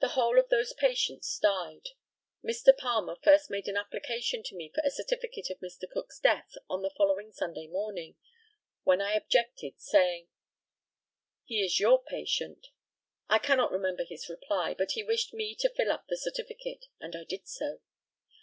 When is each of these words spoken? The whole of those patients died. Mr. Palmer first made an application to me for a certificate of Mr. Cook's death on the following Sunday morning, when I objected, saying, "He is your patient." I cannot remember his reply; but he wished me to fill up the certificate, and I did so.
The 0.00 0.08
whole 0.08 0.38
of 0.38 0.50
those 0.50 0.74
patients 0.74 1.38
died. 1.38 1.86
Mr. 2.44 2.76
Palmer 2.76 3.16
first 3.24 3.48
made 3.48 3.66
an 3.66 3.78
application 3.78 4.42
to 4.42 4.54
me 4.54 4.70
for 4.74 4.82
a 4.84 4.90
certificate 4.90 5.48
of 5.48 5.58
Mr. 5.60 5.90
Cook's 5.90 6.18
death 6.20 6.52
on 6.68 6.82
the 6.82 6.92
following 6.98 7.32
Sunday 7.32 7.66
morning, 7.66 8.16
when 8.82 9.00
I 9.00 9.14
objected, 9.14 9.80
saying, 9.80 10.28
"He 11.46 11.62
is 11.64 11.80
your 11.80 12.02
patient." 12.04 12.66
I 13.30 13.38
cannot 13.38 13.72
remember 13.72 14.04
his 14.04 14.28
reply; 14.28 14.74
but 14.76 14.90
he 14.90 15.02
wished 15.02 15.32
me 15.32 15.54
to 15.60 15.70
fill 15.72 15.92
up 15.92 16.08
the 16.08 16.18
certificate, 16.18 16.84
and 17.00 17.16
I 17.16 17.24
did 17.24 17.48
so. 17.48 17.80